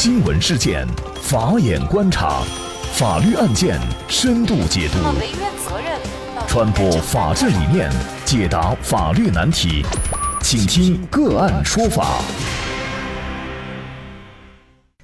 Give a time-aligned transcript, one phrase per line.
[0.00, 0.86] 新闻事件，
[1.20, 2.44] 法眼观察，
[2.92, 4.98] 法律案件深度解读，
[6.46, 7.90] 传播法治理念，
[8.24, 9.84] 解答法律难题，
[10.40, 12.22] 请听个案说法。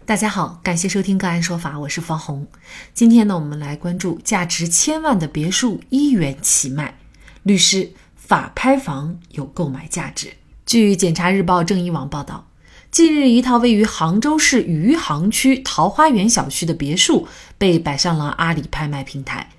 [0.06, 2.46] 大家好，感谢收听个案说法，我是方红。
[2.94, 6.94] 今天呢，我们来关注价值千万的别墅一元起卖，
[7.42, 10.34] 律师法拍房有购买价值。
[10.64, 12.46] 据检察日报正义网报道。
[12.94, 17.26] 近日，一套位于杭州市余杭区桃花源小区的别墅
[17.58, 19.50] 被摆上了阿里拍卖平台。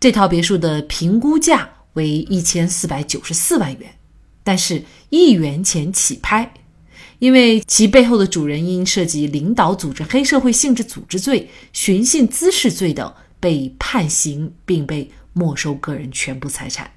[0.00, 3.96] 这套别墅的评估价为一千四百九十四万元，
[4.42, 6.54] 但是一元钱起拍，
[7.18, 16.90] 因为其背后的主人因涉及领导组织黑社会性质组织罪、寻衅滋事罪等被判刑，并被没收个人全部财产。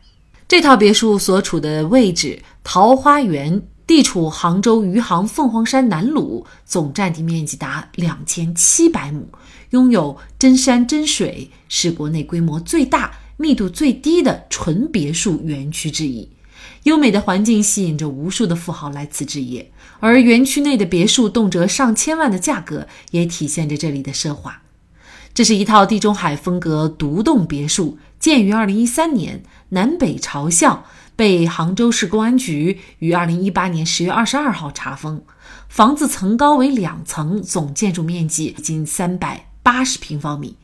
[0.47, 3.61] 这套别墅所处的位置，桃花源。
[3.85, 9.27] 地处杭州余杭凤凰山南麓，总占地面积达两千七百亩，
[9.71, 16.29] 拥有真山真水，是国内规模最大、密度最低的纯别墅园区之一。
[16.83, 24.62] 优美的环境吸引着无数的富豪来此置业，而园区内的别墅动辄上千万的价格，也体现着这里的奢华。
[25.33, 30.83] 这是一套地中海风格独栋别墅，建于二零一三年，南北朝向。
[31.15, 35.21] 被杭州市公安局于二零一八年十月二十二号查封。
[35.69, 40.57] 房子层高为两层，总建筑面积近三百八十平方米。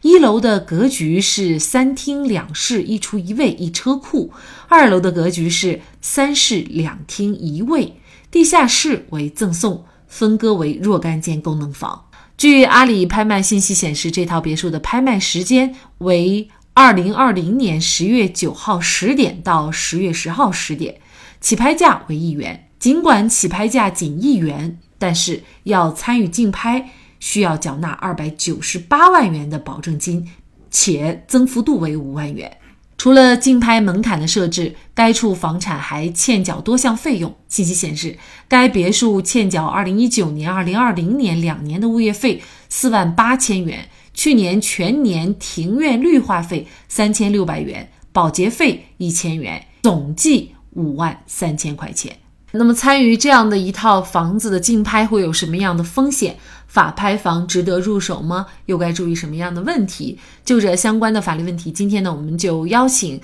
[0.00, 4.32] 一楼的格局是三厅两室一厨一卫一车库，
[4.66, 12.06] 二楼的格局是三室两厅一卫，地下室为赠送，分割为若干间功能房。
[12.42, 16.48] 据阿里拍卖信息显示，这套别墅的拍卖时间为。
[16.74, 20.96] 二零二零年十月九号十点到十月十号十点，
[21.40, 22.68] 起拍价为一元。
[22.80, 26.90] 尽管起拍价仅一元，但是要参与竞拍，
[27.20, 30.28] 需要缴纳二百九十八万元的保证金，
[30.68, 32.56] 且增幅度为五万元。
[33.02, 37.34] 除了竞拍门槛的设置，该处房产还欠缴多项费用。
[37.48, 43.88] 信息显示，该别墅欠缴二零一九年、二零二零年两年的物业费四万八千元。
[44.14, 52.18] 去年全年庭院绿化费三千六百元，保洁费一千元，总计五万三千块钱。
[52.52, 56.36] 那么，参与这样的一套房子的竞拍会有什么样的风险？
[56.72, 58.46] 法拍房值得入手吗？
[58.64, 60.18] 又该注意什么样的问题？
[60.42, 63.20] 就这相关的法律问题，今天呢，我们就邀请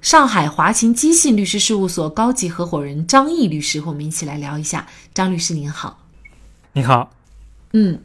[0.00, 4.86] 上海华勤基信律师事务所高级合伙人张毅律师和我们一起来聊一下。
[5.12, 5.98] 张律师您好，
[6.74, 7.10] 你好，
[7.72, 8.00] 嗯。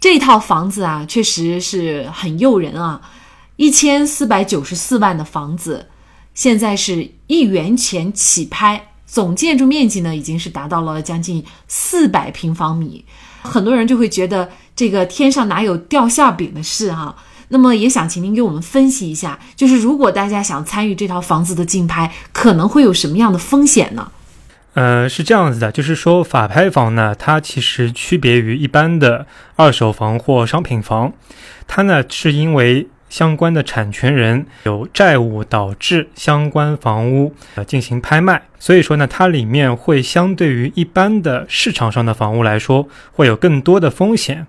[0.00, 3.02] 这套房子啊，确实是很诱人啊！
[3.56, 5.88] 一千四百九十四万的房子，
[6.32, 13.04] 现在是一元钱起拍，总建筑面积呢已经是达到了将近四百平方米。
[13.48, 17.16] 很多人就会觉得这个天上哪有掉馅饼的事哈？
[17.48, 24.12] 那么也想请您给我们分析一下，就是如果大家想参与这套房子的竞拍，可能会有什么样的风险呢？
[24.74, 29.26] 呃，是这样子的，就是说法拍房呢，它其实区别于一般的
[29.56, 31.14] 二手房或商品房，
[31.66, 44.46] 它呢是因为相关的产权人有债务导致相关房屋呃进行拍卖，所以说呢，它里面会相对于一般的市场上的房屋来说，会有更多的风险。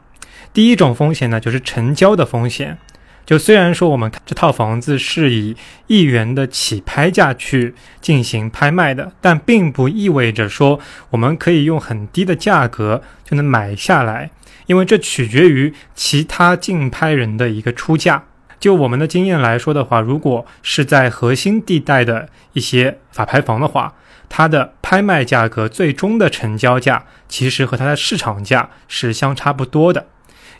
[0.52, 2.78] 第一种风险呢，就是成交的风险。
[3.26, 5.56] 就虽然说我们这套房子是以
[5.86, 10.80] 一元的起拍价去进行拍卖的，但并不意味着说
[11.12, 14.32] 我们可以用很低的价格就能买下来，
[14.66, 18.24] 因为这取决于其他竞拍人的一个出价。
[18.60, 23.94] 就我们的经验来说的话，如果是在核心地带的一些法拍房的话，
[24.28, 30.08] 它的拍卖价格最终的成交价其实和它的市场价是相差不多的，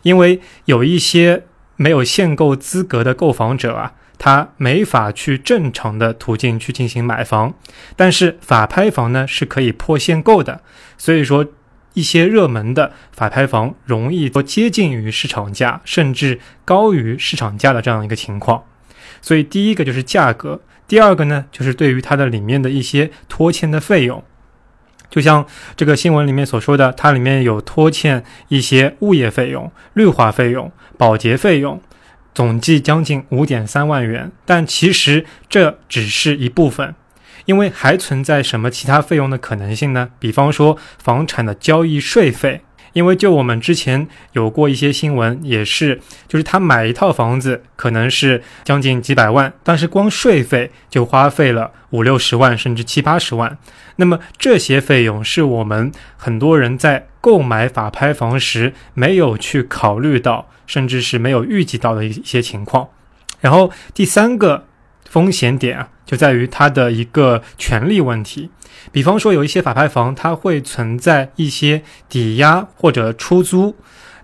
[0.02, 1.44] 因为有一些。
[1.76, 7.54] 没有限购资格的购房者啊，他没法去正常的途径去进行买房，
[7.96, 10.60] 但是法拍房呢是可以破限购的，
[10.98, 11.46] 所以说
[11.94, 18.64] 一些热门的法拍房容易多接近于市场价，甚至高于市场价的这样一个情况。
[19.20, 24.22] 所以第一个就是价格，第二个呢就是对于它的里面的一些拖欠的费用。
[25.10, 25.44] 就像
[25.76, 31.82] 这个新闻里面所说的，它里面有拖欠一些物业费用、绿化费用、保洁费用，
[32.32, 34.30] 总计将近五点三万元。
[34.46, 36.94] 但其实这只是一部分，
[37.50, 40.10] 因为还存在什么其他费用的可能性呢？
[40.20, 42.60] 比方说房产的交易税费，
[42.92, 53.58] 因为就我们之前有过一些新闻，也是，就是他买一套房子可能是将近几百万，但是光税费就花费了五六十万，甚至七八十万。
[53.96, 62.88] 那么这些费用是我们很多人在购买法拍房时没有去考虑到，甚至是没有预计到的一些情况。
[63.40, 64.66] 然后第三个
[65.10, 68.48] 风险点啊，就在于它的一个权利问题。
[68.92, 73.74] 比方说，有一些法拍房，它会存在一些抵押或者出租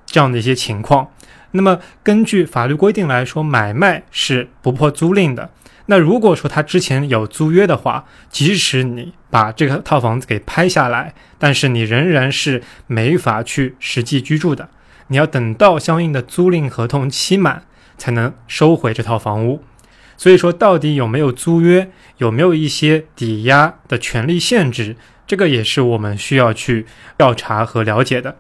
[0.07, 1.11] 这样的一些情况。
[1.51, 5.51] 那么，根据法律规定来说，买卖是不破租赁的。
[5.87, 14.69] 那如果说他之前有租约的话，即使你把这个套房子给拍下来，但是你仍然是没法去实际居住的。
[15.09, 17.65] 你要等到相应的租赁合同期满，
[17.99, 19.63] 才能收回这套房屋。
[20.17, 24.97] 所以说，到底有没有租约，有没有一些抵押的权利限制，
[25.27, 26.87] 这个也是我们需要去
[27.17, 28.37] 调查和了解的。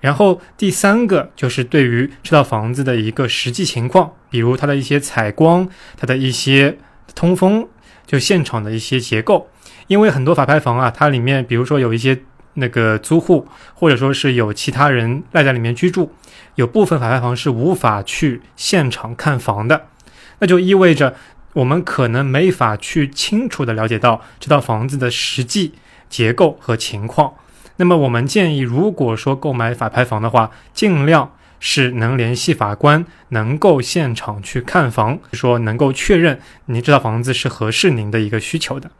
[0.00, 5.66] 然后第三个就是对于这套房子的一个实际情况，比如它的一些采光、
[5.96, 6.76] 它的一些
[7.14, 7.66] 通风，
[8.06, 9.48] 就现场的一些结构。
[9.86, 12.20] 因为很多法拍房啊，它里面比如说有一些
[12.54, 16.12] 那个租户，或者说是有其他人赖在里面居住，
[16.56, 19.86] 有部分法拍房是无法去现场看房的。
[20.38, 21.14] 那就意味着
[21.54, 25.72] 我们可能没法去清楚的了解到这套房子的实际
[26.08, 27.34] 结构和情况。
[27.76, 38.90] 那么我们建议，如果说购买法拍房的话，尽量是能联系法官，能够现场去看房，说能够确认您这套房子是合适您的一个需求的。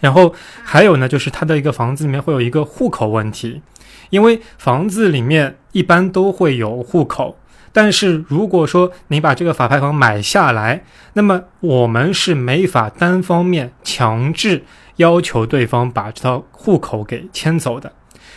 [0.00, 3.62] 然后还有呢，就是它的一个房子里面会有一个户口问题，
[4.10, 7.38] 因为房子里面一般都会有户口。
[7.76, 10.82] 但是如果说你把这个法拍房买下来，
[11.12, 14.64] 那么我们是没法单方面强制
[14.96, 17.92] 要求对方把这套户口给迁走的，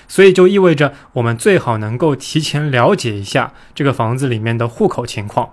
[0.09, 5.51] 所以就意味着我们最好能够提前了解一下这个房子里面的户口情况。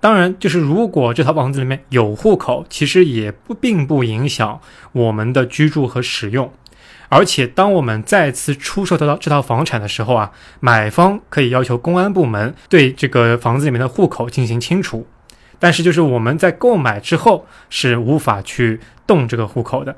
[0.00, 4.58] 当然，就是如果这套房子里面有户口，其实也不并不影响
[4.92, 6.50] 我们的居住和使用。
[7.14, 15.06] 而且，当我们再次出售这套这套房产的时候啊，买方可以要求公安部门对这个房子里面的户口进行清除。
[15.58, 19.94] 但是，就是我们在购买之后是无法去动这个户口的，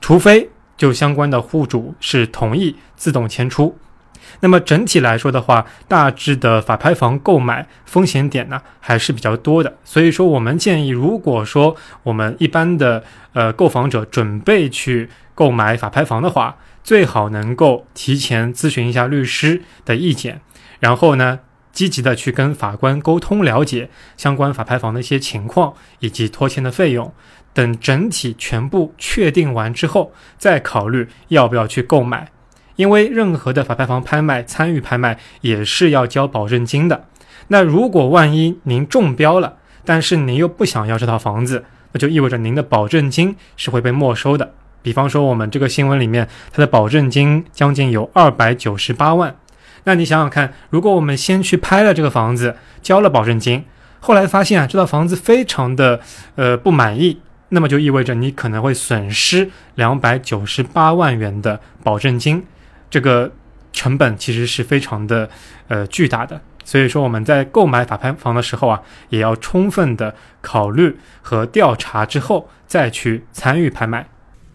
[0.00, 3.78] 除非就相关的户主是同意自动迁出。
[4.40, 9.72] 那么整体来说的话，大致的法拍房购买风险点呢还是比较多的。
[9.84, 13.02] 所以说，我们建议，如果说我们一般的
[13.32, 15.08] 呃购房者准备去。
[15.34, 20.42] 购买法拍房的话，最好能够提前咨询一下律师的意见，
[20.78, 21.40] 然后呢，
[21.72, 23.88] 积极的去跟法官沟通，了解
[24.18, 27.10] 相关法拍房的一些情况以及拖欠的费用。
[27.54, 32.30] 等整体全部确定完之后，再考虑要不要去购买。
[32.76, 37.04] 因为任何的法拍房拍卖，参与拍卖也是要交保证金的。
[37.48, 44.54] 那如果万一您中标了，但是您又不想要这套房子，那就意味着您的保证金是会被没收的。
[44.80, 49.36] 比方说，我们这个新闻里面，它的保证金将近有二百九十八万。
[49.84, 53.64] 那你想想看，如果我们先去拍了这个房子，交了保证金，
[54.00, 56.00] 后来发现啊，这套房子非常的
[56.36, 57.20] 呃不满意，
[57.50, 62.44] 那么就意味着你可能会损失两百九十八万元的保证金，
[62.92, 63.32] 这个
[63.72, 65.30] 成本其实是非常的
[65.68, 66.38] 呃巨大的。
[66.62, 74.06] 所以说，我们在购买法拍房的时候啊，也要充分的考虑和调查之后再去参与拍卖。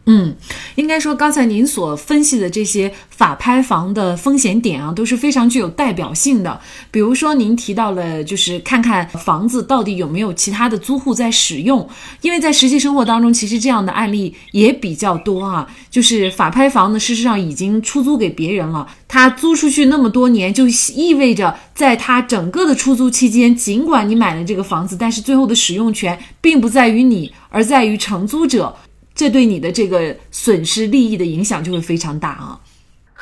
[0.09, 0.33] 嗯，
[0.75, 6.61] 应该说刚才您所分析的这些法拍房的风险点啊，都是非常具有代表性的。
[6.89, 11.87] 比如说您提到了，就是看看房子到底有没有其他的租户在使用，
[12.21, 15.67] 因为在实际生活当中，其实这样的案例也比较多啊。
[15.89, 28.73] 就是法拍房呢，事实上已经出租给别人了，他租出去那么多年，就意味着在他整个的出租期间，尽管你买了这个房子，但是最后的使用权并不在于你，而在于承租者。
[29.17, 32.61] 这对你的这个损失利益的影响就会非常大啊。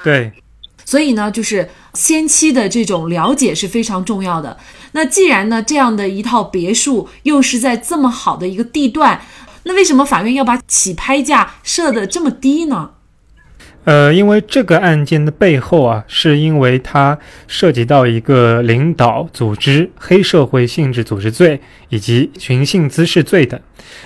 [0.04, 0.32] 对，
[0.86, 4.58] 所以呢，就是先期的这种了解是非常重要的。
[4.92, 9.22] 那既然呢，这样的一套别墅又是在这么好的一个地段，
[9.64, 12.92] 那为什么法院要把起拍价设的这么低呢？
[13.86, 23.60] 呃，因为这个案件的背后啊，是因为它涉及到一个领导组织黑社会性质组织罪以及寻衅滋事罪等。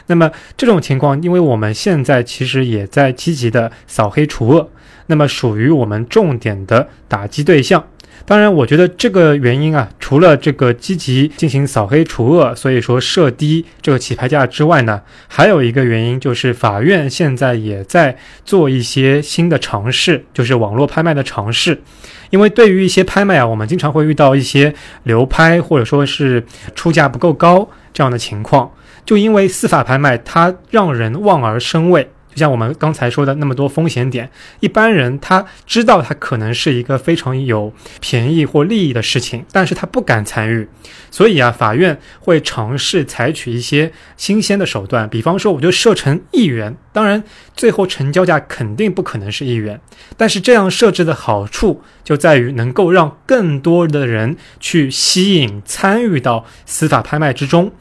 [0.07, 4.69] 那么这种情况，因为我们现在其实也在积极的扫黑除恶，
[5.07, 7.83] 那么属于我们重点的打击对象。
[8.25, 21.81] 当然，我觉得这个原因啊，除了这个积极进行扫黑除恶，所以说设低这个起拍价之外呢，还有一个原因就是法院现在也在做一些新的尝试，就是网络拍卖的尝试。
[22.29, 24.73] 因为对于一些拍卖啊，我们经常会遇到一些
[25.03, 26.43] 流拍或者说是
[26.75, 28.71] 出价不够高这样的情况，
[29.03, 32.07] 就因为司法拍卖它让人望而生畏。
[32.29, 40.67] 就像我们刚才说的那么多风险点，一般人他知道他可能是一个非常有便宜或利益的事情，但是他不敢参与，
[41.09, 47.23] 所以啊，法院会尝试采取一些新鲜的手段，比方说我就设成一元，当然
[47.55, 49.81] 最后成交价肯定不可能是一元，
[50.15, 57.71] 但是这样设置的好处就在于能够让更多的人去吸引参与到司法拍卖之中。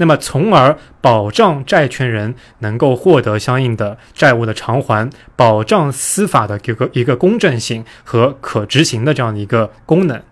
[0.00, 10.22] 那么，从而保障债权人能够获得相应的债务的偿还，保障司法的一个一个公正性和可执行的这样的一个功能。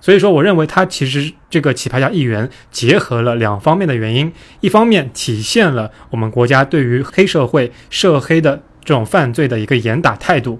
[0.00, 10.58] 所以说，我认为它其实这个起拍价一元结合了两方面的原因：一方面体现了我们国家对于黑社会涉黑的这种犯罪的一个严打态度；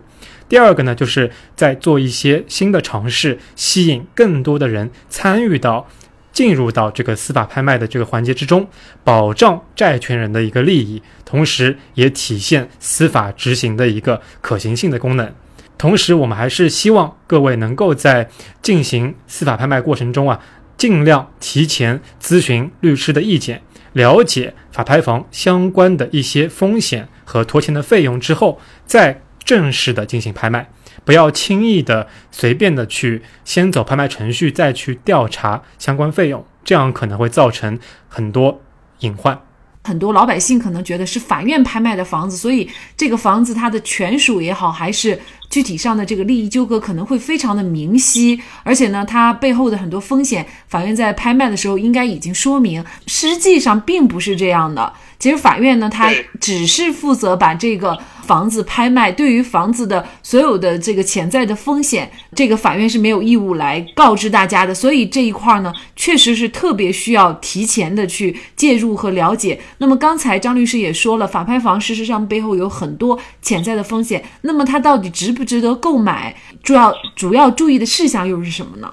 [0.48, 5.88] 第二个呢，就是在做一些新的尝试，吸引更多的人参与到。
[6.32, 8.66] 进入到这个司法拍卖的这个环节之中，
[9.04, 15.32] 保障债权人的一个利益，同时也体现司法执行的一个可行性的功能。
[15.76, 18.28] 同时，我们还是希望各位能够在
[18.62, 20.40] 进行司法拍卖过程中啊，
[20.76, 23.62] 尽量提前咨询律师的意见，
[23.92, 30.70] 了解法拍房相关的一些风险和拖欠的费用之后，再正式的进行拍卖。
[31.04, 37.78] 不要轻易的、随便的去先走拍卖程序，再去调查相关费用，这样可能会造成
[38.08, 38.60] 很多
[39.00, 39.40] 隐患。
[39.84, 45.18] 很多老百姓可能觉得是法院拍卖的房子，所以这个房子它的权属也好，还是
[45.50, 54.92] 具体上的这个利益纠葛可能会非常的明晰，而且呢，它背后的很多风险，法院在拍卖的时候应该已经说明，实际上并不是这样的。
[55.18, 57.98] 其实法院呢，它只是负责把这个。
[58.22, 64.74] 房子拍卖对于房子的所有的这个潜在的风险，这个法院是没有义务来告知大家的。
[64.74, 69.60] 所以这一块呢，确实是特别需要提前的去介入和了解。
[69.78, 74.24] 那么刚才张律师也说了，法拍房事实上背后有很多潜在的风险。
[74.42, 76.34] 那么它到底值不值得购买？
[76.62, 78.88] 主要主要注意的事项又是什么呢？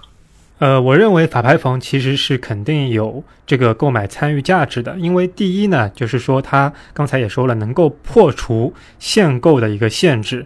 [0.60, 10.46] 呃，我认为法拍房其实是肯定有这个购买参与价值的，因为第一呢，就是说它刚才也说了，能够破除限购的一个限制，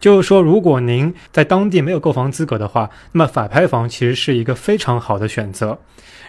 [0.00, 5.78] 就是说如果您在当地没有购房资格的话，那么法拍房其实是一个非常好的选择。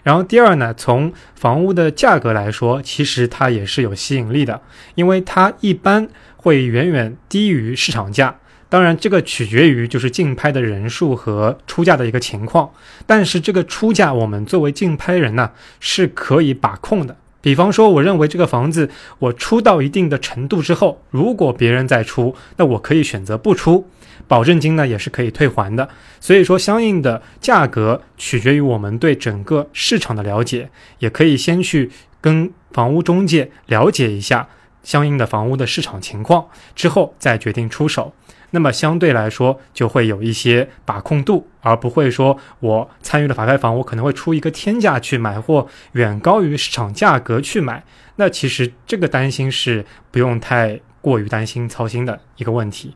[0.04, 4.62] 然后第二呢，从房屋的价格来说，其实它也是有吸引力的，
[4.94, 8.36] 因为它一般会远远低于市场价。
[8.74, 12.72] 当然，这个取决于就是竞拍的人数和出价的一个情况。
[13.06, 17.16] 但是这个出价，我们作为竞拍人呢，是可以把控的。
[17.40, 18.90] 比方说，我认为这个房子
[19.20, 23.88] 我出到一定的程度之后，如果别人再出，那我可以选择不出，
[24.28, 25.88] 保证金呢也是可以退还的。
[26.20, 34.50] 所以说，相应的价格取决于我们对整个市场的了解，也可以先去跟房屋中介了解一下
[34.82, 38.12] 相应的房屋的市场情况，之后再决定出手。
[38.56, 47.84] 那么相对来说就会有一些把控度，而不会说我参与了法拍房，我可能会出一个天价去买，或远高于市场价格去买。
[48.18, 52.96] 那其实这个担心是不用太过于担心操心的一个问题。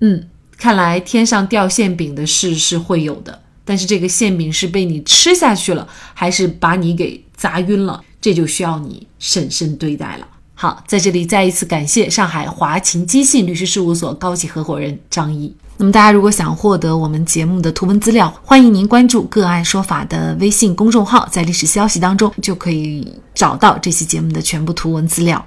[0.00, 10.26] 嗯，看来天上掉馅饼的事是会有的，但是这个馅饼是被你吃下去了，还是把你给砸晕了，这就需要你审慎对待了。
[10.60, 15.54] 好，在这里再一次感谢上海华勤基信律师事务所高级合伙人张毅。
[15.76, 25.46] 那么，大家如果想获得我们节目的图文资料，欢迎您关注“个案说法”的微信公众号，在历史消息当中就可以找到这期节目的全部图文资料。